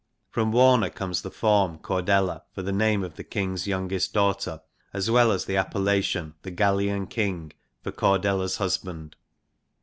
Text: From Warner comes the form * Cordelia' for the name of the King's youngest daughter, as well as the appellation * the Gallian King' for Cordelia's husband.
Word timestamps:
From 0.31 0.51
Warner 0.51 0.89
comes 0.89 1.21
the 1.21 1.29
form 1.29 1.77
* 1.77 1.77
Cordelia' 1.77 2.41
for 2.55 2.63
the 2.63 2.71
name 2.71 3.03
of 3.03 3.17
the 3.17 3.23
King's 3.23 3.67
youngest 3.67 4.15
daughter, 4.15 4.61
as 4.93 5.11
well 5.11 5.31
as 5.31 5.45
the 5.45 5.57
appellation 5.57 6.33
* 6.37 6.41
the 6.41 6.51
Gallian 6.51 7.07
King' 7.07 7.53
for 7.83 7.91
Cordelia's 7.91 8.57
husband. 8.57 9.15